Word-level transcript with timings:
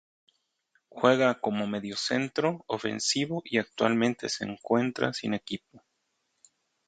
Juega 0.89 1.39
como 1.41 1.67
mediocentro 1.67 2.65
ofensivo 2.65 3.43
y 3.45 3.59
actualmente 3.59 4.29
se 4.29 4.45
encuentra 4.45 5.13
sin 5.13 5.35
equipo. 5.35 5.83